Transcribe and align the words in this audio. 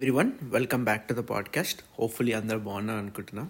Everyone 0.00 0.30
welcome 0.50 0.84
back 0.84 1.08
to 1.08 1.14
the 1.14 1.18
podcast. 1.24 1.80
Hopefully 1.98 2.32
అందరు 2.32 2.58
బాగున్నారు 2.58 2.98
అనుకుంటున్నా. 2.98 3.44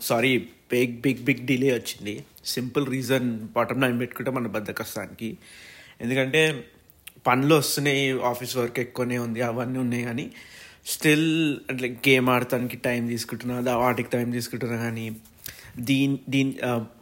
Sorry 0.00 0.30
big 0.70 1.00
big 1.00 1.24
big 1.24 1.46
delay 1.46 1.72
వచ్చింది. 1.72 2.14
సింపుల్ 2.44 2.86
రీజన్ 2.86 3.28
బాటమ్ 3.52 3.82
లైన్ 3.82 4.00
పెట్టుకుంటే 4.00 4.30
మన 4.30 4.46
బద్దకస్తానికి 4.46 5.28
ఎందుకంటే 6.00 6.40
పనులు 7.26 7.54
వస్తున్నాయి 7.54 8.22
ఆఫీస్ 8.22 8.56
వర్క్ 8.56 8.78
ఎక్కువనే 8.78 9.18
ఉంది 9.18 9.42
అవన్నీ 9.42 9.78
ఉన్నాయి 9.78 10.04
కానీ 10.04 10.24
స్టిల్ 10.86 11.28
అంటే 11.70 11.88
గేమ్ 12.08 12.30
ఆడటానికి 12.30 12.76
టైం 12.76 13.06
తీసుకుంటున్నా 13.06 13.60
దా- 13.60 13.76
వాటికి 13.76 14.10
టైం 14.10 14.30
తీసుకుంటున్నా 14.30 14.76
కానీ 14.76 15.06
దీని 15.80 16.18
దీని 16.28 16.54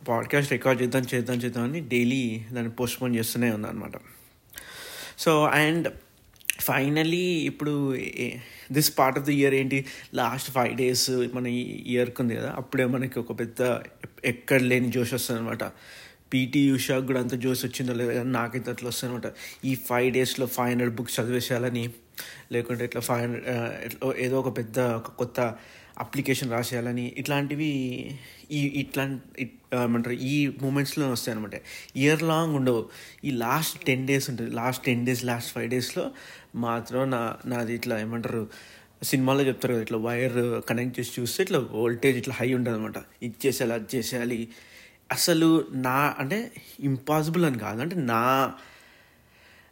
పాడ్కాస్ట్ 0.08 0.52
రికార్డ్ 0.52 0.82
చేద్దాం 0.82 1.06
చేద్దాం 1.14 1.36
చేద్దాం 1.36 1.64
అని 1.64 1.80
డైలీ 1.88 2.22
దాన్ని 2.52 2.72
పోస్ట్పోన్ 2.72 3.16
చేస్తూనే 3.16 3.50
ఉందన్నమాట 3.50 3.96
అనమాట 3.96 5.18
సో 5.18 5.45
అండ్ 5.45 5.88
ఫైనలీ 6.61 7.24
ఇప్పుడు 7.50 7.72
this 8.72 8.98
part 8.98 9.18
of 9.18 9.27
the 9.27 9.30
year 9.30 9.54
ఏంటి? 9.54 9.79
లాస్ట్ 10.14 10.50
ఫైవ్ 10.50 10.73
డేస్ 10.77 11.10
మన 11.34 11.46
ఈ 11.46 11.62
ఇయర్కి 11.86 12.23
ఉంది 12.23 12.36
కదా 12.36 12.50
అప్పుడే 12.56 12.84
మనకి 12.86 13.19
ఒక 13.19 13.41
పెద్ద 13.41 13.60
ఎక్కడ 14.24 14.60
లేని 14.62 14.91
జోష్ 14.92 15.14
వస్తుంది 15.14 15.41
అనమాట 15.41 15.64
పీటీ 16.33 16.70
ఉషాకి 16.70 17.06
కూడా 17.06 17.20
అంత 17.20 17.34
జోష్ 17.34 17.64
వచ్చిందో 17.64 17.92
లేదో 17.92 18.12
కానీ 18.14 18.30
నాకైతే 18.30 18.70
అట్లా 18.70 18.88
వస్తుంది 18.88 19.10
అనమాట 19.10 19.28
ఈ 19.64 19.74
ఫైవ్ 19.88 20.09
డేస్లో 20.12 20.46
ఫైవ్ 20.46 20.70
హండ్రెడ్ 20.70 20.95
బుక్స్ 20.96 21.20
చదివేసేయాలని 21.20 21.84
లేకుంటే 22.52 22.84
ఇట్లా 22.84 23.00
ఫైవ్ 23.00 23.22
హండ్రెడ్ 23.22 23.47
ఏదో 24.19 24.41
ఒక 24.41 24.56
పెద్ద 24.56 24.78
ఒక 25.00 25.11
కొత్త 25.19 25.38
అప్లికేషన్ 26.00 26.50
రాసేయాలని 26.50 27.06
ఇట్లాంటివి 27.18 27.70
ఈ 28.50 28.60
ఇట్లాంటి 28.82 29.50
ఏమంటారు 29.74 30.14
ఈ 30.14 30.36
మూమెంట్స్లో 30.62 31.10
వస్తాయి 31.10 31.32
అనమాట 31.36 31.56
ఇయర్ 31.96 32.22
లాంగ్ 32.22 32.54
ఉండవు. 32.54 32.80
ఈ 33.24 33.30
లాస్ట్ 33.30 33.84
టెన్ 33.84 34.06
డేస్ 34.06 34.30
ఉంటుంది. 34.30 34.50
Last 34.50 34.84
ten 34.84 35.06
days 35.06 35.24
last 35.24 35.52
five 35.52 35.70
డేస్లో 35.70 36.05
మాత్రం 36.55 37.10
నా 37.10 37.36
నాది 37.46 37.74
ఇట్లా 37.74 37.98
ఏమంటారు 38.00 38.48
సినిమాలో 39.02 39.42
చెప్తారు 39.42 39.72
కదా 39.74 39.82
ఇట్లా 39.82 39.98
వైర్ 39.98 40.60
కనెక్ట్ 40.68 41.00
చేసి 41.00 41.12
చూస్తే 41.20 41.42
ఇట్లా 41.42 41.58
వోల్టేజ్ 41.70 42.19
ఇట్లా 42.19 42.34
హై 42.41 42.55
ఉంటుంది 42.55 42.77
అనమాట 42.78 42.98
ఇది 43.22 43.34
చేసేయాలి 43.47 43.75
అది 43.75 43.97
చేసేయాలి. 43.97 44.48
అసలు 45.12 45.64
నా 45.75 46.16
అంటే 46.19 46.53
ఇంపాసిబుల్ 46.80 47.44
అని 47.44 47.58
కాదు. 47.58 47.80
అంటే 47.80 47.97
నా 47.97 48.53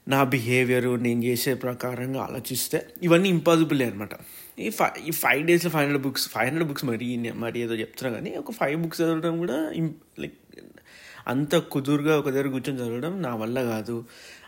నా 0.09 0.25
బిహేవియర్ 0.25 1.03
నేను 1.03 1.25
చేసే 1.25 1.55
ప్రకారంగా 1.55 2.21
ఆలోచిస్తే 2.23 2.79
ఇవన్నీ 3.03 3.29
ఇంపాసిబుల్ 3.29 3.83
అనమాట 3.83 4.15
ఈ 4.59 4.71
ఫైవ్ 4.71 5.09
ఈ 5.09 5.11
ఫైవ్ 5.11 5.47
డేస్లో 5.47 5.71
five 5.71 5.83
hundred 5.83 6.03
books 6.03 6.29
five 6.29 6.47
hundred 6.47 6.69
books 6.69 6.85
మరీ 6.85 7.17
మరీ 7.17 7.61
ఏదో 7.61 7.75
చెప్తున్నా 7.75 8.15
కానీ 8.15 8.35
ఒక 8.35 8.53
ఫైవ్ 8.53 8.83
బుక్స్ 8.83 9.01
చదవడం 9.01 9.39
కూడా 9.39 9.73
లైక్ 10.19 10.35
అంత 11.29 11.57
కుదురుగా 11.57 12.19
ఒక 12.19 12.29
దగ్గర 12.31 12.49
కూర్చొని 12.49 12.81
చదవడం 12.81 13.23
నా 13.23 13.35
వల్ల 13.35 13.63
కాదు. 13.63 14.05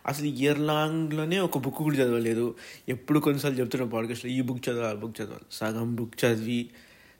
అసలు 0.06 0.26
ఇయర్ 0.26 0.58
లాంగ్లోనే 0.58 1.38
ఒక 1.38 1.58
బుక్ 1.58 1.74
కూడా 1.74 1.96
చదవలేదు. 1.96 2.54
ఎప్పుడు 2.88 3.20
కొన్నిసార్లు 3.20 3.60
చెప్తున్నా 3.60 3.88
పాడ్కాస్ట్లో 3.88 4.30
ఈ 4.30 4.40
బుక్ 4.40 4.68
చదవాలి 4.68 4.88
ఆ 4.88 5.00
బుక్ 5.00 5.20
చదవాలి 5.20 5.46
సగం 5.52 5.94
బుక్ 5.94 6.24
చదివి 6.24 6.70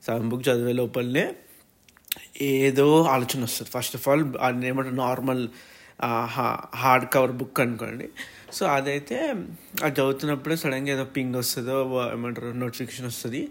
సగం 0.03 0.29
బుక్ 0.29 0.49
చదివే 0.49 0.73
లోపలనే 0.73 1.37
ఏదో 2.41 3.03
ఆలోచన 3.03 3.43
వస్తుంది. 3.43 3.71
ఫస్ట్ 3.71 3.97
ఆఫ్ 3.97 4.09
ఆల్ 4.09 4.35
అది 4.41 4.69
ఏమంటారు 4.69 4.95
నార్మల్ 4.95 5.49
హార్డ్ 6.83 7.07
కవర్ 7.15 7.33
బుక్ 7.33 7.61
అనుకోండి. 7.61 8.09
సో 8.53 8.67
అదైతే 8.67 9.17
అది 9.85 9.95
చదువుతున్నప్పుడే 10.01 10.57
సడన్గా 10.57 10.93
ఏదో 10.93 11.05
పింగ్ 11.05 11.37
వస్తుందో 11.37 11.77
ఏమంటారు 12.13 12.47
నోటిఫికేషన్ 12.47 13.07
వస్తుంది. 13.07 13.49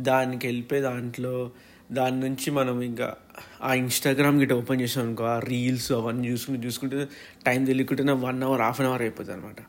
దానికి 0.00 0.46
వెళ్ళిపోయి 0.46 0.82
దాంట్లో 0.82 1.50
దాని 1.92 2.20
నుంచి 2.20 2.50
మనం 2.50 2.82
ఇంకా 2.82 3.16
ఆ 3.62 3.74
ఇన్స్టాగ్రామ్ 3.74 4.36
గిట్ట 4.40 4.52
ఓపెన్ 4.52 4.80
చేసాం 4.80 5.02
అనుకో 5.06 5.24
ఆ 5.24 5.38
రీల్స్ 5.38 5.92
అవన్నీ 5.92 6.28
చూసుకుంటూ 6.28 6.60
చూసుకుంటే 6.66 7.08
time 7.46 7.64
తెలియకుంటేనే 7.64 8.12
one 8.12 8.42
hour 8.42 8.60
half 8.60 8.80
an 8.80 8.88
hour 8.88 9.02
అయిపోతుంది 9.02 9.36
అనమాట. 9.38 9.60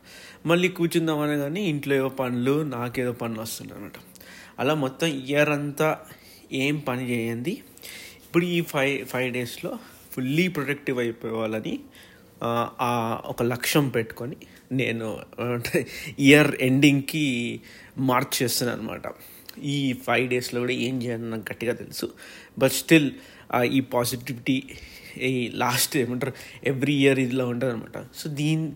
మళ్ళీ 0.45 0.69
కూర్చుందామనే 0.69 1.37
కానీ 1.37 1.61
ఇంట్లో 1.63 1.95
ఏవో 1.95 2.09
పనులు 2.09 2.63
నాకేదో 2.63 3.11
పనులు 3.11 3.41
వస్తుంది 3.41 3.73
అనమాట. 3.73 3.93
అలా 4.59 4.73
మొత్తం 4.73 5.07
ఇయర్ 5.07 5.49
అంతా 5.49 5.99
ఏం 6.51 6.77
పని 6.79 7.03
చేయండి 7.09 7.51
ఇప్పుడు 8.23 8.45
ఈ 8.45 8.61
ఫైవ్ 8.61 9.05
ఫైవ్ 9.05 9.33
డేస్లో 9.33 9.71
ఫుల్లీ 10.13 10.47
ప్రొడక్టివ్ 10.47 10.99
అయిపోవాలని 10.99 11.79
ఒక 13.25 13.43
లక్ష్యం 13.43 13.89
పెట్టుకొని 13.89 14.35
నేను 14.71 15.19
ఇయర్ 16.19 16.55
ఎండింగ్కి 16.55 17.61
మార్చ్ 17.97 18.43
చేస్తున్నాను 18.43 18.81
అనమాట 18.81 19.01
ఈ 19.63 19.93
ఫైవ్ 19.93 20.29
డేస్లో 20.29 20.59
కూడా 20.59 20.71
ఏం 20.71 21.03
చేయాలని 21.03 21.29
నాకు 21.29 21.43
గట్టిగా 21.51 21.73
తెలుసు. 21.73 22.11
బట్ 22.59 22.71
స్టిల్ 22.71 23.11
ఈ 23.65 23.79
పాజిటివిటీ 23.79 24.63
ఈ 25.21 25.51
లాస్ట్ 25.55 25.97
ఏమంటారు 25.97 26.33
ఎవ్రీ 26.63 26.93
ఇయర్ 26.93 27.19
ఇదిలా 27.19 27.45
ఉంటుంది 27.45 27.73
అనమాట 27.73 28.05
సో 28.15 28.29
దీని 28.29 28.71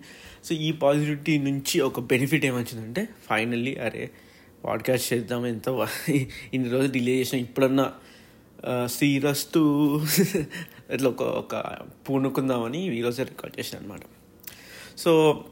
సో 0.46 0.56
ఈ 0.56 0.72
పాజిటివిటీ 0.72 1.38
నుంచి 1.38 1.80
ఒక 1.80 2.00
బెనిఫిట్ 2.00 2.46
ఏమొచ్చిందంటే 2.46 3.10
ఫైనల్లీ 3.30 3.76
అరే 3.76 4.10
పాడ్కాస్ట్ 4.66 5.14
చేద్దాం 5.14 5.46
ఎంత 5.46 5.88
ఇన్ని 6.54 6.70
రోజులు 6.70 6.92
డిలే 6.92 7.12
చేసాం 7.12 7.40
ఇప్పుడన్నా 7.40 7.92
ఆ, 8.66 8.88
ఇట్లా 9.04 9.34
ఒక 11.10 11.22
ఒక 11.22 11.66
పూనుకుందామని 12.10 12.98
ఈరోజే 12.98 13.24
రికార్డ్ 13.24 13.60
చేశాను 13.60 13.84
అనమాట 13.84 14.00
సో 14.98 15.44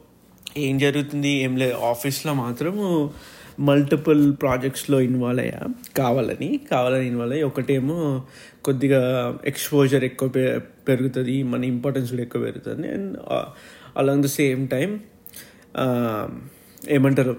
ఏం 0.56 0.78
జరుగుతుంది? 0.78 1.28
ఏం 1.28 1.56
లేదు. 1.56 1.74
ఆఫీస్లో 1.74 2.34
మాత్రం 2.34 3.10
మల్టిపుల్ 3.60 4.36
ప్రాజెక్ట్స్లో 4.42 5.00
ఇన్వాల్వ్ 5.00 5.44
అయ్యా. 5.44 5.60
కావాలని 5.96 6.60
కావాలని 6.70 7.06
ఇన్వాల్వ్ 7.06 7.34
అయ్యి 7.34 7.44
ఒకటేమో 7.44 8.26
కొద్దిగా 8.64 9.34
ఎక్స్పోజర్ 9.44 10.04
ఎక్కువ 10.04 10.28
పె- 10.28 10.58
పెరుగుతుంది 10.58 11.42
మన 11.42 11.64
ఇంపార్టెన్స్ 11.64 12.10
కూడా 12.10 12.22
ఎక్కువ 12.22 12.42
పెరుగుతుంది. 12.42 12.88
And 12.88 13.18
along 13.96 14.22
the 14.22 14.26
same 14.26 14.68
time 14.68 15.00
ఏమంటారు? 16.88 17.36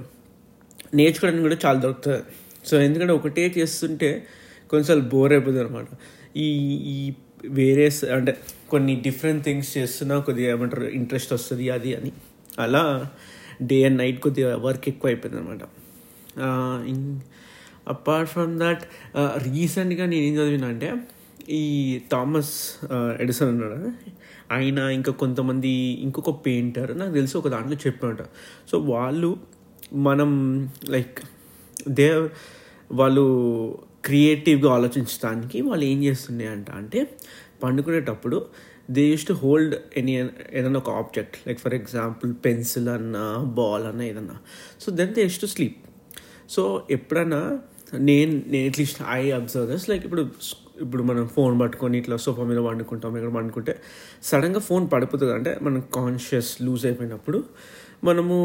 నేర్చుకోవడానికి 0.94 1.42
కూడా 1.42 1.58
చాలా 1.66 1.80
దొరుకుతుంది. 1.80 2.24
సో 2.66 2.82
ఎందుకంటే 2.82 3.14
ఒకటే 3.14 3.54
చేస్తుంటే 3.58 4.28
కొన్నిసార్లు 4.70 5.04
బోర్ 5.04 5.34
అయిపోతుంది 5.34 5.64
అనమాట 5.64 5.86
ఈ 6.38 6.48
ఈ 6.76 7.14
వేరే 7.46 7.92
అంటే 8.14 8.38
కొన్ని 8.70 9.02
డిఫరెంట్ 9.02 9.44
థింగ్స్ 9.44 9.78
చేస్తున్నా 9.78 10.20
కొద్దిగా 10.20 10.50
ఏమంటారు 10.50 10.84
ఇంట్రెస్ట్ 10.84 11.34
వస్తుంది 11.34 11.70
అది 11.70 11.96
అని. 11.96 12.12
అలా 12.60 13.06
డే 13.62 13.84
అండ్ 13.84 13.98
నైట్ 13.98 14.20
కొద్దిగా 14.20 14.58
వర్క్ 14.58 14.90
ఎక్కువ 14.90 15.10
అయిపోయింది 15.10 15.42
అనమాట 15.42 15.60
అపార్ట్ 17.88 18.32
ఫ్రమ్ 18.32 18.60
దట్ 18.60 18.82
రీసెంట్గా 19.18 20.06
నేను 20.06 20.26
ఏం 20.26 20.34
చదివినా 20.34 20.68
అంటే 20.68 20.94
ఈ 21.50 22.02
థామస్ 22.12 22.86
ఎడిసన్ 22.94 23.50
అన్నాడు 23.50 23.92
ఆయన 24.54 24.80
ఇంకా 24.80 25.12
కొంతమంది 25.12 25.70
ఇంకొక 26.02 26.46
పెయింటర్ 26.46 27.00
నాకు 27.00 27.14
తెలిసి 27.14 27.38
ఒక 27.38 27.48
దాంట్లో 27.48 27.78
చెప్పినట 27.88 28.18
సో 28.72 28.80
వాళ్ళు 28.80 29.38
మనం 29.94 30.64
లైక్ 30.90 31.20
దే 31.90 32.30
వాళ్ళు 32.92 33.24
క్రియేటివ్గా 34.07 34.69
ఆలోచించడానికి 34.78 35.57
వాళ్ళు 35.68 35.85
ఏం 35.91 36.00
చేస్తున్నాయి 36.07 36.50
అంట 36.56 36.69
అంటే 36.81 37.00
పండుకునేటప్పుడు 37.63 38.38
they 38.95 39.03
use 39.12 39.25
to 39.29 39.35
hold 39.44 39.73
any 40.00 40.13
ఏదైనా 40.57 40.79
ఒక 40.84 40.91
object 41.00 41.35
like 41.47 41.59
for 41.63 41.75
example 41.79 42.29
pencil 42.45 42.90
అన్నా 42.97 43.23
బాల్ 43.59 43.85
అన్నా 43.90 44.03
ఏదన్నా. 44.12 44.38
So 44.84 44.88
then 45.00 45.12
they 45.18 45.23
use 45.28 45.40
to 45.41 45.50
sleep. 45.56 45.79
So 46.56 46.62
ఎప్పుడైనా 46.97 47.40
నేను 48.09 48.34
నేను 48.53 48.66
at least 48.72 49.01
I 49.18 49.23
observe 49.40 49.68
this 49.73 49.85
like 49.90 50.06
ఇప్పుడు 50.09 50.24
ఇప్పుడు 50.85 51.03
మనం 51.09 51.24
ఫోన్ 51.35 51.53
పట్టుకొని 51.62 51.95
ఇట్లా 52.01 52.16
సోఫా 52.24 52.44
మీద 52.50 52.59
వండుకుంటాం 52.69 53.13
ఇక్కడ 53.19 53.31
వండుకుంటే 53.38 53.74
సడన్గా 54.29 54.62
ఫోన్ 54.69 54.84
పడిపోతుంది. 54.94 55.34
అంటే 55.34 55.51
మనం 55.68 55.81
కాన్షియస్ 56.00 56.51
లూజ్ 56.66 56.84
అయిపోయినప్పుడు 56.85 57.39
మనము 58.09 58.35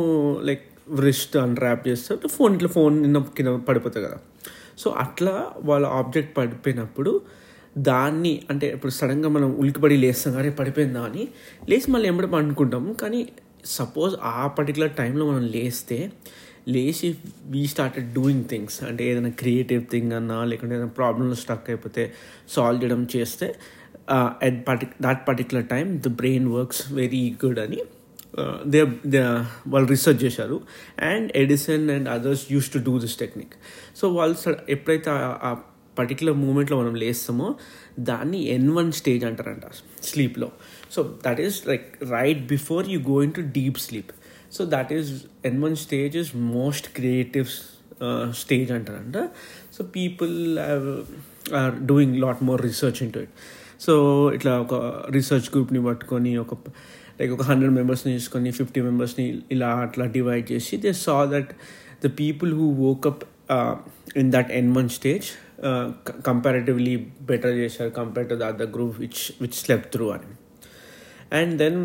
లైక్ 0.48 0.64
రిస్ట్ 1.06 1.34
అన్రాప్ 1.46 1.82
చేస్తే 1.88 2.28
ఫోన్ 2.36 2.52
ఇట్లా 2.58 2.70
ఫోన్ 2.78 2.94
నిన్న 3.02 3.18
కింద 3.38 3.50
పడిపోతుంది 3.70 4.04
కదా. 4.08 4.18
సో 4.76 4.90
అట్లా 4.90 5.34
వాళ్ళ 5.64 5.86
ఆబ్జెక్ట్ 5.86 6.38
పడిపోయినప్పుడు 6.38 7.12
దాన్ని 7.78 8.40
అంటే 8.50 8.66
ఇప్పుడు 8.68 8.92
సడన్గా 8.92 9.28
మనం 9.28 9.50
ఉలికిపడి 9.58 9.96
లేస్తాం 9.96 10.32
కానీ 10.32 10.50
పడిపోయిందా 10.50 11.02
అని 11.02 11.28
లేచి 11.68 11.90
మళ్ళీ 11.90 12.08
ఎంబడి 12.08 12.26
పండుకుంటాం 12.26 12.92
కానీ 13.02 13.20
సపోజ్ 13.66 14.14
ఆ 14.22 14.46
పర్టికులర్ 14.46 14.92
టైంలో 14.92 15.24
మనం 15.26 15.44
లేస్తే 15.46 15.98
లేచి 16.68 17.08
వీ 17.44 17.66
స్టార్టెడ్ 17.66 18.14
డూయింగ్ 18.14 18.44
థింగ్స్ 18.44 18.84
అంటే 18.84 19.04
ఏదైనా 19.10 19.30
క్రియేటివ్ 19.30 19.82
థింగ్ 19.90 20.12
అన్నా 20.12 20.44
లేకుంటే 20.44 20.74
ఏదైనా 20.74 20.92
ప్రాబ్లమ్స్ 20.92 21.40
స్టక్ 21.40 21.70
అయిపోతే 21.70 22.12
సాల్వ్ 22.48 22.82
చేయడం 22.82 23.08
చేస్తే 23.16 23.54
at 24.42 24.68
పర్టి 24.68 24.86
that 25.02 25.28
particular 25.28 25.66
time 25.66 25.96
the 25.96 26.10
brain 26.16 26.46
works 26.52 26.92
very 26.92 27.36
good 27.44 27.58
అని 27.58 27.80
దే 28.66 28.86
దే 29.06 29.18
వాళ్ళు 29.68 29.88
రీసెర్చ్ 29.88 30.24
చేశారు. 30.24 30.60
And 30.98 31.32
Edison 31.36 31.90
and 31.90 32.08
others 32.08 32.52
use 32.52 32.72
to 32.72 32.78
do 32.78 32.98
this 32.98 33.16
technique 33.16 33.54
so 33.96 34.08
వాళ్ళు 34.08 34.36
ఎప్పుడైతే 34.68 35.10
ఆ- 35.10 35.38
ఆ 35.42 35.56
పర్టికులర్ 35.98 36.34
మూమెంట్లో 36.34 36.80
మనం 36.80 36.94
లేస్తామో 36.94 37.54
దాన్ని 38.00 38.46
ఎన్ 38.46 38.70
వన్ 38.70 38.92
స్టేజ్ 38.92 39.24
అంటారంట 39.24 39.62
స్లీప్లో 40.02 40.52
so 40.90 41.18
that 41.26 41.40
is 41.40 41.68
like 41.68 42.04
right 42.10 42.46
before 42.46 42.88
you 42.88 43.00
go 43.00 43.22
into 43.32 43.40
deep 43.40 43.78
sleep 43.78 44.12
so 44.52 44.64
that 44.64 44.92
is 44.92 45.10
N 45.44 45.62
one 45.62 45.76
stage 45.76 46.16
is 46.16 46.36
most 46.36 46.88
creative 46.94 47.46
stage 48.34 48.72
అంటారంట. 48.72 49.16
So 49.72 49.84
people 49.84 50.58
are 51.54 51.86
doing 51.86 52.16
lot 52.16 52.42
more 52.42 52.62
research 52.62 53.02
into 53.12 53.18
it 53.18 53.34
so 53.80 53.94
ఇట్లా 54.34 54.60
ఒక 54.60 54.74
research 55.10 55.44
గ్రూప్ని 55.54 55.84
పట్టుకొని 55.84 56.36
ఒక 56.36 56.54
like 57.22 57.32
ఒక 57.32 57.42
hundred 57.42 57.74
మెంబర్స్ని 57.74 58.12
తీసుకొని 58.12 58.50
fifty 58.50 58.80
మెంబర్స్ని 58.80 59.42
ఇలా 59.52 59.70
అట్లా 59.76 60.04
డివైడ్ 60.06 60.52
చేసి 60.52 60.76
they 60.76 60.92
saw 60.92 61.24
that 61.24 61.52
the 62.06 62.10
people 62.20 62.52
who 62.54 62.66
woke up 62.84 63.22
in 64.16 64.32
that 64.32 64.50
N 64.52 64.70
one 64.76 64.88
stage 64.88 65.28
comparatively 66.26 67.06
better 67.22 67.56
చేశారు 67.56 67.90
compare 67.90 68.28
to 68.28 68.34
the 68.34 68.42
other 68.42 68.70
group 68.70 69.00
which 69.00 69.20
which 69.40 69.52
slept 69.52 69.92
through 69.92 70.08
అని. 70.08 70.30
And 71.40 71.54
then 71.58 71.78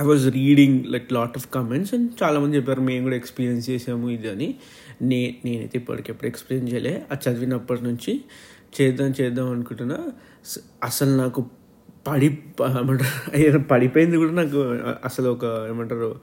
I 0.00 0.04
was 0.04 0.24
reading 0.34 0.78
like 0.86 1.12
lot 1.12 1.34
of 1.36 1.46
comments 1.54 1.94
and 1.94 2.10
చాలామంది 2.22 2.56
చెప్పారు 2.56 2.80
మేము 2.80 3.02
కూడా 3.02 3.16
experience 3.16 3.70
చేసాము 3.70 4.10
ఇది 4.10 4.30
అని. 4.30 4.48
నే 5.02 5.36
నేనైతే 5.44 5.78
ఇప్పటికెప్పుడు 5.78 6.28
ఎక్స్పీరియన్స్ 6.28 6.74
చేయలే. 6.74 6.94
అది 7.10 7.30
చదివినప్పటి 7.30 7.84
నుంచి 7.84 8.12
చేద్దాం 8.76 9.10
చేద్దాం 9.20 9.50
అనుకుంటున్నా. 9.50 9.98
అసలు 10.84 11.10
నాకు 11.16 11.40
పడి 12.06 12.26
ఏమంటారు? 12.80 13.58
పడిపోయింది 13.58 14.16
కూడా 14.16 14.32
నాకు 14.32 14.60
అసలు 15.04 15.28
ఒక 15.28 15.44
ఏమంటారు 15.68 16.20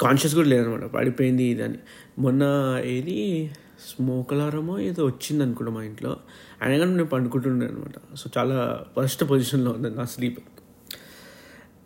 కాన్షియస్ 0.00 0.34
కూడా 0.34 0.48
లేదనమాట 0.48 0.84
పడిపోయింది 0.84 1.44
ఇది 1.44 1.62
అని 1.62 1.78
మొన్న 2.18 2.42
ఏది 2.84 3.50
స్మోక్ 3.88 4.32
అలారమో 4.32 4.78
ఏదో 4.78 5.06
వచ్చింది 5.06 5.42
అనుకుంటా 5.44 5.72
మా 5.72 5.82
ఇంట్లో. 5.82 6.16
అయినా 6.62 6.78
కానీ 6.78 6.90
నేను 6.90 7.06
పండుకుంటుండే 7.06 7.66
అనమాట. 7.66 8.16
సో 8.16 8.30
చాలా 8.38 8.84
ఫస్ట్ 8.96 9.24
పొజిషన్లో 9.24 9.70
ఉంది 9.70 9.90
నా 9.90 10.04
స్లీప్ 10.04 10.40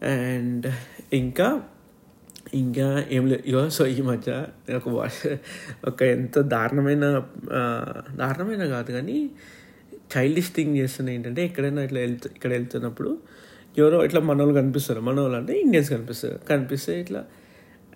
అండ్ 0.04 0.66
ఇంకా 1.12 1.62
ఇంకా 2.54 3.04
ఏం 3.10 3.26
లేదు. 3.26 3.42
ఇగో 3.46 3.68
సో 3.68 3.86
ఈ 3.86 4.00
మధ్య 4.00 4.46
ఒక 4.76 5.10
ఒక 5.86 6.02
ఎంత 6.02 6.38
దారుణమైన 6.38 7.22
దారుణమైన 8.14 8.66
కాదు 8.66 8.92
కానీ 8.92 9.30
చైల్డిష్ 10.14 10.50
థింగ్ 10.54 10.76
చేస్తున్నాయి 10.76 11.18
ఏంటంటే 11.18 11.44
ఎక్కడైనా 11.44 11.82
ఇట్లా 11.82 12.00
వెళ్తూ 12.00 12.30
ఇక్కడ 12.34 12.50
వెళ్తున్నప్పుడు 12.50 13.18
ఎవరో 13.78 14.04
ఇట్లా 14.04 14.20
మనోళ్ళు 14.20 14.54
కనిపిస్తారు. 14.54 15.00
మనోళ్ళు 15.00 15.36
అంటే 15.36 15.60
ఇండియన్స్ 15.60 15.90
కనిపిస్తారు. 15.90 16.38
కనిపిస్తే 16.48 17.00
ఇట్లా 17.00 17.24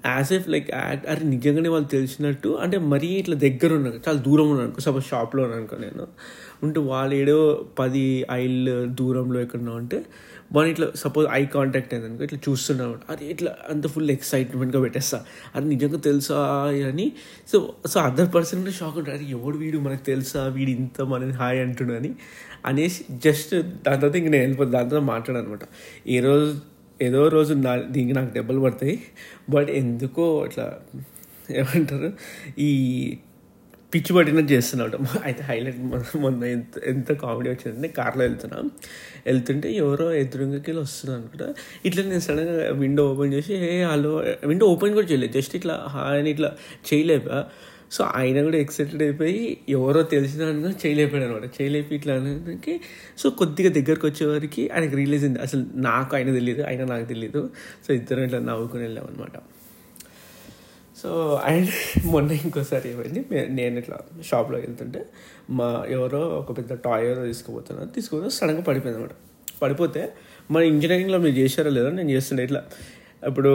యాజ్ 0.06 0.32
ఎఫ్ 0.32 0.48
లైక్ 0.48 0.70
యాక్ట్ 0.74 1.06
అరే 1.06 1.24
నిజంగానే 1.24 1.68
వాళ్ళు 1.68 1.88
తెలిసినట్టు 1.88 2.48
అంటే 2.48 2.78
మరీ 2.78 3.06
ఇట్లా 3.06 3.36
దగ్గర 3.36 3.74
ఉన్నాను 3.74 4.00
చాలా 4.08 4.18
దూరం 4.18 4.44
ఉన్నాను 4.44 4.62
అనుకో 4.62 4.80
సపోజ్ 4.80 5.04
షాప్లో 5.04 5.42
అనుకో 5.44 5.76
నేను. 5.76 6.06
ఉంటే 6.62 6.80
వాళ్ళు 6.80 7.14
ఏడో 7.14 7.66
పది 7.78 8.24
ఐళ్ళు 8.30 8.86
దూరంలో 8.86 9.40
ఎక్కడో 9.40 9.72
ఉంటే 9.72 10.04
మనం 10.52 10.66
ఇట్లా 10.66 10.86
సపోజ్ 10.96 11.28
ఐ 11.32 11.46
కాంటాక్ట్ 11.46 11.94
అయింది 11.94 12.08
అనుకో 12.08 12.24
ఇట్లా 12.24 12.38
చూస్తున్నాను 12.48 12.98
అది 13.10 13.30
ఇట్లా 13.30 13.56
అంత 13.70 13.86
ఫుల్ 13.86 14.10
ఎక్సైట్మెంట్గా 14.10 14.82
పెట్టేస్తా. 14.82 15.24
అది 15.56 15.66
నిజంగా 15.68 15.98
తెలుసా 15.98 16.38
అని. 16.88 17.12
సో 17.52 17.74
సో 17.86 18.00
అదర్ 18.00 18.34
పర్సన్ 18.34 18.60
కూడా 18.60 18.72
షాక్ 18.72 18.98
ఉంటారు. 18.98 19.22
ఎవడు 19.22 19.58
వీడు? 19.58 19.78
మనకు 19.78 20.04
తెలుసా? 20.04 20.46
వీడు 20.46 20.70
ఇంత 20.70 21.02
మనని 21.02 21.32
హాయ్ 21.32 21.60
అంటున్నాని 21.60 22.14
అనేసి 22.66 23.04
జస్ట్ 23.10 23.54
దాని 23.54 24.00
తర్వాత 24.00 24.16
ఇంక 24.16 24.28
నేను 24.28 24.42
వెళ్ళిపోతాను 24.42 24.72
దాని 24.72 24.90
తర్వాత 24.90 25.06
మాట్లాడాను 25.06 25.46
అనమాట 25.46 25.60
ఏ 26.06 26.20
రోజు 26.20 26.60
ఏదో 27.02 27.28
రోజు 27.28 27.54
నా 27.54 27.76
దీనికి 27.76 28.12
నాకు 28.12 28.34
దెబ్బలు 28.34 28.60
పడతాయి. 28.60 29.02
బట్ 29.50 29.70
ఎందుకో 29.70 30.44
ఇట్లా 30.46 30.80
ఏమంటారు 31.50 32.12
ఈ 32.60 32.70
పిచ్చి 33.94 34.16
పట్టినట్టు 34.16 34.52
చేస్తున్నాడు 34.52 34.98
అయితే 35.24 35.42
హైలైట్ 35.42 36.16
మొన్న 36.16 36.44
ఎంత 36.44 36.84
ఎంత 36.86 37.12
కామెడీ 37.12 37.50
వచ్చిందంటే 37.50 37.88
కార్లో 37.88 38.24
వెళ్తున్నాం. 38.24 38.70
వెళ్తుంటే 39.26 39.72
ఎవరో 39.72 40.12
ఎదురుంగకెళ్ళి 40.12 40.82
వస్తున్నాను 40.82 41.22
అనుకుంటా. 41.22 41.54
ఇట్లా 41.84 42.04
నేను 42.04 42.20
సడన్గా 42.20 42.70
విండో 42.70 43.12
ఓపెన్ 43.12 43.34
చేసి 43.34 43.54
ఏ 43.54 43.84
హలో. 43.84 44.24
విండో 44.46 44.66
ఓపెన్ 44.66 44.94
కూడా 44.94 45.06
చేయలేదు. 45.06 45.32
జస్ట్ 45.32 45.56
ఇట్లా 45.56 45.86
ఆయన 45.94 46.26
ఇట్లా 46.26 46.56
చేయలేపా. 46.92 47.44
సో 47.90 48.04
ఆయన 48.04 48.42
కూడా 48.42 48.56
ఎక్సైటెడ్ 48.56 49.02
అయిపోయి 49.02 49.56
ఎవరో 49.68 50.02
తెలిసిన 50.02 50.42
చేయలేపాడు 50.86 51.24
అనమాట 51.24 51.44
చేయలేపి 51.44 51.94
ఇట్లా 51.94 52.14
అనడానికి. 52.14 52.80
సో 53.18 53.30
కొద్దిగా 53.30 53.70
దగ్గరకు 53.70 54.06
వచ్చేవారికి 54.06 54.70
ఆయనకు 54.70 54.96
రిలీజ్ 54.96 55.24
అయింది. 55.24 55.42
అసలు 55.42 55.64
నాకు 55.74 56.16
ఆయన 56.16 56.34
తెలియదు 56.34 56.62
ఆయన 56.62 56.84
నాకు 56.84 57.04
తెలియదు 57.04 57.50
సో 57.86 57.94
ఇద్దరం 57.94 58.22
ఇట్లా 58.22 58.38
నవ్వుకుని 58.38 58.82
వెళ్ళాం 58.82 59.04
అనమాట 59.04 59.36
సో 61.02 61.40
అండ్ 61.44 61.68
మొన్న 62.06 62.32
ఇంకోసారి 62.32 62.90
ఏమైంది? 62.90 63.20
నేను 63.48 63.78
ఇట్లా 63.78 63.98
షాప్లో 64.24 64.58
వెళ్తుంటే 64.58 65.06
మా 65.50 65.86
ఎవరో 65.88 66.18
ఒక 66.18 66.58
పెద్ద 66.58 66.72
టాయ్ 66.72 67.04
ఏదో 67.06 67.26
తీసుకుపోతున్నారు. 67.26 67.88
తీసుకుపోతే 67.88 68.30
సడన్గా 68.30 68.62
పడిపోయింది 68.62 69.02
అనమాట 69.02 69.16
పడిపోతే 69.62 70.12
మన 70.50 70.62
ఇంజనీరింగ్లో 70.62 71.18
మీరు 71.18 71.34
చేశారో 71.34 71.70
లేదో 71.70 71.90
నేను 71.90 72.10
చేస్తుండే 72.10 72.44
ఇట్లా. 72.44 72.62
ఇప్పుడు 73.22 73.52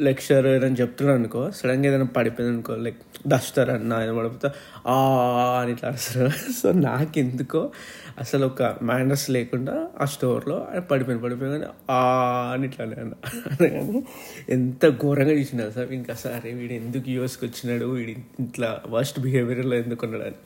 లెక్చర్ 0.00 0.46
ఏదైనా 0.46 0.76
చెప్తున్నాను 0.76 1.18
అనుకో 1.18 1.50
సడన్గా 1.50 1.88
ఏదైనా 1.88 2.04
పడిపోయింది 2.04 2.54
అనుకో 2.54 2.74
లైక్ 2.76 3.00
డస్టర్ 3.28 3.70
అన్న 3.70 3.94
ఏదైనా 3.94 4.18
పడిపోతే 4.18 4.48
ఆ 4.86 4.96
అని 5.60 5.72
ఇట్లా 5.72 5.88
అరుస్తారు. 5.88 6.30
సో 6.60 6.72
నాకెందుకో 6.72 7.62
అసలు 8.18 8.46
ఒక 8.46 8.62
మ్యానర్స్ 8.82 9.30
లేకుండా 9.30 9.90
ఆ 10.00 10.04
స్టోర్లో 10.04 10.56
పడిపోయింది 10.90 11.22
పడిపోయింది 11.22 11.68
ఆ 11.90 11.98
అని 12.52 12.66
ఇట్లా 12.66 12.84
అనగానే 12.84 14.02
ఎంత 14.48 14.86
ఘోరంగా 14.98 15.32
చూసినారు 15.32 15.70
సార్ 15.70 15.92
ఇంకా 15.92 16.14
సరే 16.14 16.52
వీడు 16.52 16.72
ఎందుకు 16.72 17.10
యూఎస్కి 17.10 17.44
వచ్చినాడు? 17.46 17.86
వీడి 17.86 18.16
ఇట్లా 18.40 18.82
వర్స్ట్ 18.88 19.20
బిహేవియర్లో 19.20 19.76
ఎందుకు 19.76 20.06
ఉన్నాడు? 20.06 20.24
అని. 20.24 20.38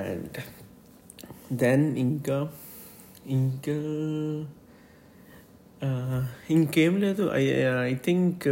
అండ్ 0.00 0.38
దెన్ 1.52 1.98
ఇంకా 1.98 2.38
ఇంకా 3.30 3.76
ఇంకేం 6.50 6.94
లేదు. 7.04 7.22
ఐ 7.40 7.44
ఐ 7.90 7.94
థింక్ 8.06 8.44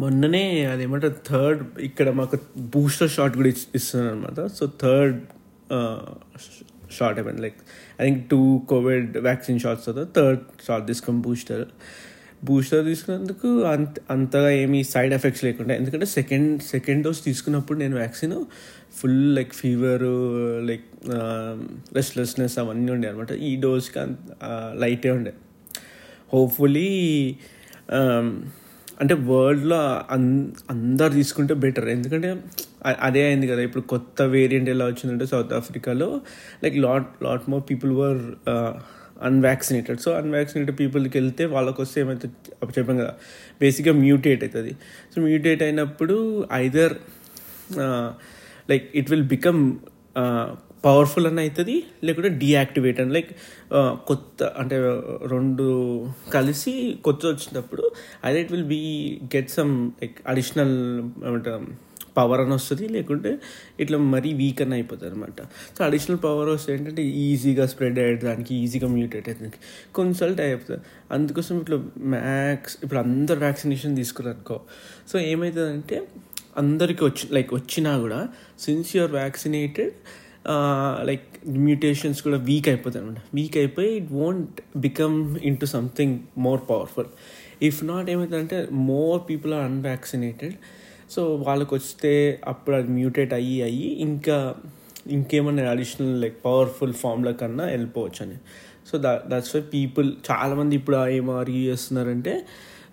మొన్ననే 0.00 0.44
అదేమంటారు 0.64 1.16
థర్డ్ 1.28 1.62
ఇక్కడ 1.88 2.08
మాకు 2.10 2.38
బూస్టర్ 2.74 3.10
షాట్ 3.10 3.34
కూడా 3.40 3.50
ఇస్తున్నారు 3.78 4.10
అనమాట 4.14 4.40
సో 4.58 4.66
థర్డ్ 4.82 5.18
షాట్ 6.96 7.16
అయిపోయింది 7.18 7.42
like 7.42 7.58
I 8.00 8.02
think 8.06 8.22
two 8.30 8.40
COVID 8.72 9.16
vaccine 9.18 9.58
shots 9.64 9.88
అవుతా 9.88 10.04
థర్డ్ 10.16 10.42
షాట్ 10.66 10.84
తీసుకుని 10.86 11.20
బూస్టర్. 11.26 11.64
బూస్టర్ 12.44 12.84
తీసుకున్నందుకు 12.84 13.64
అంత 13.64 13.94
అంతగా 14.10 14.50
ఏమీ 14.50 14.84
సైడ్ 14.84 15.14
ఎఫెక్ట్స్ 15.14 15.44
లేకుండా 15.44 15.74
ఎందుకంటే 15.74 16.06
సెకండ్ 16.06 16.62
సెకండ్ 16.62 17.04
డోస్ 17.04 17.24
తీసుకున్నప్పుడు 17.24 17.78
నేను 17.78 17.96
vaccine 17.96 18.44
full 18.92 19.36
like 19.36 19.54
fever 19.54 20.04
like 20.66 20.84
restlessness 21.96 22.58
అవన్నీ 22.58 22.92
ఉండే 22.92 23.08
అనమాట. 23.08 23.32
ఈ 23.32 23.56
డోస్కి 23.56 23.98
అంత 23.98 24.16
లైటే 24.74 25.10
ఉండే. 25.10 25.32
హోప్ఫుల్లీ 26.32 26.88
అంటే 29.00 29.14
వరల్డ్లో 29.14 29.76
అన్ 30.10 30.46
అందరు 30.70 31.12
తీసుకుంటే 31.12 31.54
బెటర్. 31.54 31.88
ఎందుకంటే 31.88 32.36
అదే 32.86 33.22
అయింది 33.22 33.46
కదా 33.46 33.62
ఇప్పుడు 33.62 33.82
కొత్త 33.82 34.22
వేరియంట్ 34.22 34.70
ఎలా 34.70 34.84
వచ్చిందంటే 34.84 35.26
సౌత్ 35.26 35.52
ఆఫ్రికాలో 35.52 36.20
like 36.64 36.76
lot 36.76 37.08
lot 37.22 37.50
more 37.50 37.62
people 37.70 37.92
were 37.92 38.22
unvaccinated 39.22 40.00
so 40.00 40.12
unvaccinated 40.12 40.78
పీపుల్కి 40.80 41.18
వెళ్తే 41.18 41.44
వాళ్ళకి 41.44 41.80
వస్తే 41.80 42.00
ఏమైతే 42.00 42.28
చెప్పాం 42.78 42.96
కదా 42.96 43.14
బేసిక్గా 43.60 43.94
మ్యూటేట్ 43.94 44.44
అవుతుంది. 44.44 44.76
సో 45.14 45.20
మ్యూటేట్ 45.20 45.62
అయినప్పుడు 45.62 46.46
either 46.52 46.94
like 48.70 48.86
it 48.94 49.10
will 49.10 49.22
become 49.22 49.76
powerful 50.84 51.26
అని 51.26 51.40
అవుతుంది 51.40 51.84
లేకుంటే 52.04 52.28
డీయాక్టివేట్ 52.28 53.00
అని. 53.00 53.12
లైక్ 53.12 53.30
కొత్త 54.06 54.44
అంటే 54.58 54.76
రెండు 55.26 55.66
కలిసి 56.34 56.98
కొత్త 57.04 57.26
వచ్చినప్పుడు 57.26 57.90
అదే 58.24 58.40
it 58.40 58.52
will 58.52 58.64
be 58.64 58.82
get 59.36 59.50
some 59.50 59.90
like 60.02 60.16
additional 60.26 60.76
ఏమంటారు 61.26 61.86
పవర్ 62.16 62.40
అని 62.40 62.54
వస్తుంది 62.54 62.88
లేకుంటే 62.88 63.30
ఇట్లా 63.80 63.98
మరీ 64.14 64.32
వీక్ 64.32 64.62
అని 64.62 64.74
అయిపోతుంది 64.74 65.10
అనమాట 65.10 65.40
సో 65.78 65.84
అడిషనల్ 65.84 66.20
పవర్ 66.24 66.48
వస్తే 66.48 66.74
ఏంటంటే 66.74 67.02
ఈజీగా 67.24 67.66
స్ప్రెడ్ 67.66 67.98
అయ్యేదానికి 67.98 68.54
ఈజీగా 68.54 68.88
మ్యూటేట్ 68.88 69.28
అయ్యేదానికి 69.28 69.60
కొన్నిసార్లు 69.94 70.42
అయిపోతుంది. 70.42 70.82
అందుకోసం 71.12 71.54
ఇట్లా 71.60 71.78
మ్యాక్స్ 72.14 72.76
ఇప్పుడు 72.82 72.98
అందరు 72.98 73.38
వ్యాక్సినేషన్ 73.38 73.96
తీసుకున్నారనుకో 73.96 74.58
సో 75.12 75.18
ఏమవుతుందంటే 75.30 75.98
అందరికి 76.56 77.02
వచ్చి 77.04 77.24
లైక్ 77.32 77.50
వచ్చినా 77.54 77.98
కూడా 77.98 78.20
since 78.58 78.96
you're 78.96 79.12
vaccinated 79.12 79.96
like 81.04 81.26
mutations 81.58 82.20
కూడా 82.22 82.38
వీక్ 82.38 82.68
అయిపోతాయి 82.68 83.04
అనమాట 83.04 83.20
వీక్ 83.34 83.56
అయిపోయి 83.56 83.90
it 83.96 84.12
won't 84.12 84.60
become 84.76 85.16
into 85.56 85.66
something 85.66 86.14
more 86.38 86.60
powerful 86.70 87.10
if 87.62 87.84
not 87.84 88.10
ఏమవుతుందంటే 88.10 88.58
more 88.72 89.20
people 89.30 89.54
are 89.54 89.64
unvaccinated 89.64 90.56
so 91.10 91.34
వాళ్ళకి 91.34 91.74
వస్తే 91.74 92.40
అప్పుడు 92.48 92.76
అది 92.76 92.88
మ్యూటేట్ 92.88 93.34
అయ్యి 93.34 93.62
అయ్యి 93.62 93.88
ఇంకా 93.88 94.54
ఇంకేమైనా 95.06 95.70
అడిషనల్ 95.70 96.20
లైక్ 96.20 96.44
పవర్ఫుల్ 96.44 96.94
ఫామ్ల 96.94 97.30
కన్నా 97.30 97.64
వెళ్ళిపోవచ్చు 97.64 98.26
అని 98.26 98.36
so 98.92 98.98
the 98.98 99.22
that's 99.26 99.56
why 99.56 99.62
people 99.62 100.12
చాలామంది 100.30 100.76
ఇప్పుడు 100.76 101.06
ఏం 101.06 101.30
ఆర్గ్యూ 101.30 101.62
చేస్తున్నారంటే 101.72 102.46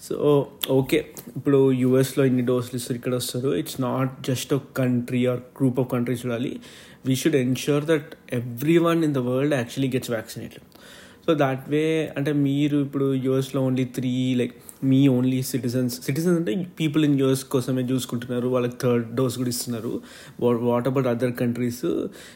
సో 0.10 0.48
ఓకే 0.70 1.06
ఇప్పుడు 1.38 1.72
యూఎస్లో 1.72 2.26
ఇన్ని 2.26 2.42
డోసులు 2.42 2.76
ఇస్తారు 2.76 2.98
ఇక్కడ 2.98 3.16
వస్తారు. 3.16 3.56
ఇట్స్ 3.56 3.82
నాట్ 3.82 4.28
జస్ట్ 4.28 4.54
ఒక 4.54 4.64
country 4.78 5.26
or 5.26 5.40
group 5.40 5.80
of 5.80 5.92
countries 5.92 6.26
చూడాలి. 6.26 6.60
We 7.06 7.16
should 7.16 7.36
ensure 7.36 7.86
that 7.86 8.16
everyone 8.78 9.04
in 9.04 9.14
the 9.14 9.18
world 9.18 9.54
actually 9.54 9.92
gets 9.98 10.12
vaccinated 10.12 10.64
so 11.26 11.34
that 11.44 11.64
way 11.74 11.82
అంటే 12.18 12.32
మీరు 12.46 12.78
ఇప్పుడు 12.86 13.06
యూఎస్లో 13.26 13.60
ఓన్లీ 13.68 13.86
త్రీ 13.98 14.12
లైక్ 14.40 14.56
మీ 14.92 15.00
ఓన్లీ 15.08 15.38
సిటిజన్స్ 15.52 15.96
సిటిజన్స్ 16.06 16.40
అంటే 16.40 16.54
పీపుల్ 16.80 17.04
ఇన్ 17.08 17.16
యూఎస్ 17.22 17.44
కోసమే 17.54 17.84
చూసుకుంటున్నారు. 17.92 18.48
వాళ్ళకి 18.48 18.76
థర్డ్ 18.84 19.06
డోస్ 19.20 19.36
కూడా 19.42 19.52
ఇస్తున్నారు. 19.56 19.94
వాట్ 20.70 20.88
అబౌట్ 20.92 21.08
అదర్ 21.14 21.36
కంట్రీస్ 21.42 21.84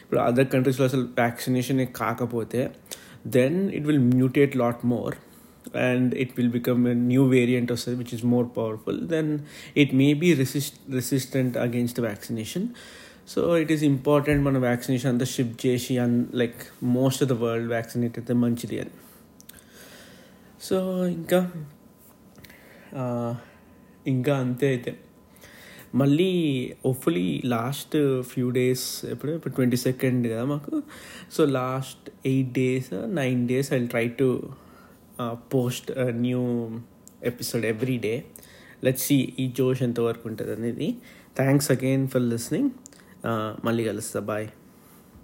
ఇప్పుడు 0.02 0.20
అదర్ 0.20 0.48
కంట్రీస్లో 0.54 0.86
అసలు 0.90 1.04
వ్యాక్సినేషన్ 1.20 1.80
కాకపోతే 2.00 2.62
then 3.36 3.58
it 3.78 3.86
will 3.86 4.04
mutate 4.14 4.54
lot 4.62 4.82
more 4.94 5.16
and 5.88 6.12
it 6.24 6.32
will 6.38 6.52
become 6.58 6.82
a 6.88 6.94
new 7.10 7.22
variant 7.34 7.70
వస్తుంది 7.72 7.96
which 7.98 8.14
is 8.14 8.24
more 8.34 8.46
powerful 8.56 9.00
then 9.08 9.30
it 9.76 9.92
may 9.94 10.08
be 10.22 10.30
resist 10.34 10.78
resistant 10.90 11.56
against 11.66 12.00
vaccination 12.00 12.66
so 13.28 13.58
it 13.58 13.72
is 13.72 13.82
important 13.84 14.44
మన 14.44 14.58
vaccination 14.58 15.12
అంతా 15.12 15.26
shift 15.26 15.66
చేసి 15.66 15.98
అన్ 15.98 16.24
like 16.34 16.56
most 16.82 17.22
of 17.22 17.30
the 17.30 17.32
world 17.32 17.68
vaccinate 17.68 18.18
అయితే 18.18 18.34
మంచిది 18.34 18.80
అని. 18.80 18.94
So 20.60 21.06
ఇంకా 21.06 21.40
ఇంకా 24.06 24.36
అంతే 24.36 24.68
అయితే. 24.68 24.92
మళ్ళీ 25.94 26.30
హోప్ఫుల్లీ 26.86 27.42
లాస్ట్ 27.44 27.96
ఫ్యూ 28.20 28.50
డేస్ 28.50 29.04
ఎప్పుడు? 29.04 29.32
ఇప్పుడు 29.32 29.54
ట్వంటీ 29.54 29.76
సెకండ్ 29.76 30.28
కదా 30.28 30.44
మాకు. 30.44 30.82
So 31.32 31.44
last 31.44 32.10
eight 32.26 32.52
days 32.52 32.90
nine 33.06 33.48
days 33.48 33.72
I 33.72 33.86
try 33.86 34.08
to 34.08 34.28
post 35.54 35.92
new 36.10 36.70
episode 37.24 37.64
every 37.64 37.98
day 37.98 38.22
let's 38.84 39.02
see 39.02 39.34
ఈ 39.38 39.52
జోష్ 39.58 39.82
ఎంతవరకు 39.82 40.28
ఉంటుంది 40.28 40.52
అనేది 40.52 40.96
థ్యాంక్స్ 41.36 41.70
అగైన్ 41.70 42.08
ఫర్ 42.08 42.22
లిస్నింగ్ 42.22 42.70
மல்லிகை 43.64 43.92
சபாய் 44.12 44.48